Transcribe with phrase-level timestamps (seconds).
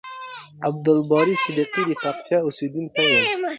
[0.67, 3.41] عبدالباری صدیقی د پکتیکا اوسیدونکی یم.